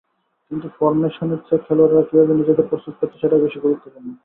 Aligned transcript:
কিন্তু 0.51 0.67
ফরমেশনের 0.79 1.41
চেয়ে 1.47 1.63
খেলোয়াড়েরা 1.67 2.03
কীভাবে 2.09 2.33
নিজেদের 2.33 2.69
প্রস্তুত 2.69 2.93
করছে, 2.99 3.17
সেটাই 3.21 3.41
বেশি 3.41 3.57
গুরুত্বপূর্ণ। 3.59 4.07